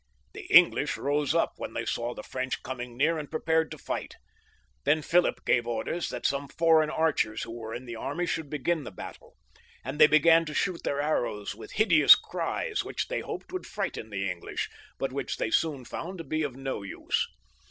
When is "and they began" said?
9.85-10.43